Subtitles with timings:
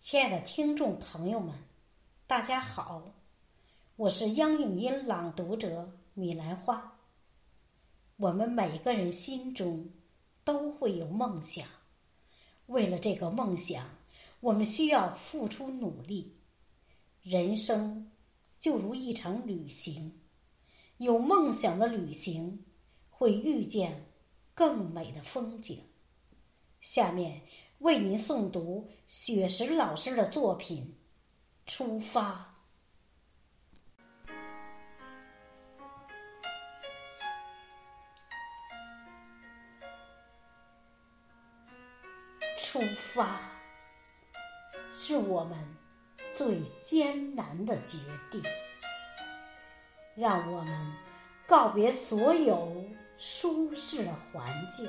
[0.00, 1.54] 亲爱的听众朋友们，
[2.26, 3.12] 大家好，
[3.96, 6.98] 我是央影音朗读者米兰花。
[8.16, 9.90] 我们每个人心中
[10.42, 11.68] 都会有梦想，
[12.64, 13.90] 为了这个梦想，
[14.40, 16.34] 我们需要付出努力。
[17.20, 18.10] 人生
[18.58, 20.18] 就如一场旅行，
[20.96, 22.64] 有梦想的旅行
[23.10, 24.06] 会遇见
[24.54, 25.78] 更美的风景。
[26.80, 27.42] 下面
[27.80, 30.98] 为您诵读雪石老师的作品
[31.72, 32.32] 《出发》。
[42.58, 43.40] 出发
[44.90, 45.58] 是我们
[46.34, 47.96] 最艰难的决
[48.30, 48.42] 定，
[50.14, 50.92] 让我们
[51.46, 52.84] 告别所有
[53.16, 54.88] 舒适的环境。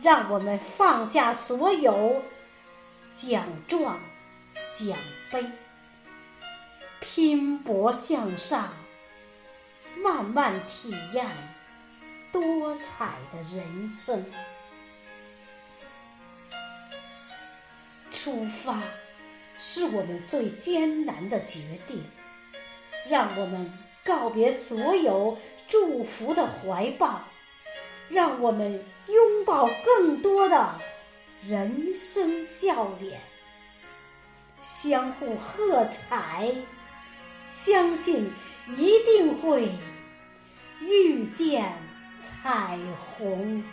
[0.00, 2.22] 让我们放下所有
[3.12, 4.00] 奖状、
[4.68, 4.96] 奖
[5.30, 5.44] 杯，
[7.00, 8.72] 拼搏向上，
[9.96, 11.26] 慢慢体验
[12.32, 14.24] 多彩的人生。
[18.10, 18.80] 出发
[19.58, 22.04] 是我们最艰难的决定，
[23.08, 23.72] 让我们
[24.04, 25.36] 告别所有
[25.68, 27.22] 祝福的怀抱。
[28.08, 28.72] 让我们
[29.08, 30.80] 拥抱更多的
[31.42, 33.20] 人生笑脸，
[34.60, 36.54] 相互喝彩，
[37.42, 38.32] 相信
[38.76, 39.68] 一定会
[40.80, 41.72] 遇见
[42.20, 43.64] 彩虹。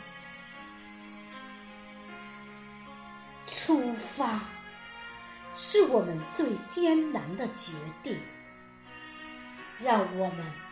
[3.45, 4.39] 出发
[5.55, 8.17] 是我们最艰难的决定，
[9.83, 10.68] 让我们。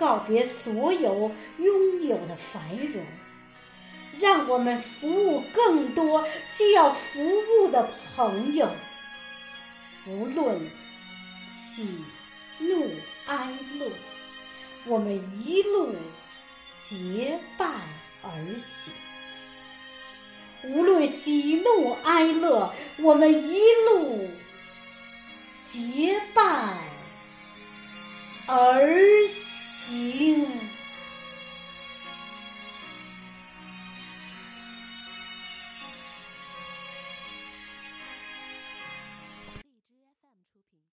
[0.00, 3.04] 告别所有拥有的繁荣，
[4.18, 8.66] 让我们服务更多需要服务的朋友。
[10.06, 10.58] 无论
[11.50, 12.02] 喜
[12.60, 12.90] 怒
[13.26, 13.90] 哀乐，
[14.86, 15.94] 我们一路
[16.80, 17.70] 结伴
[18.22, 18.94] 而行。
[20.62, 24.30] 无论喜怒哀乐，我们一路
[25.60, 26.78] 结伴
[28.46, 29.59] 而行。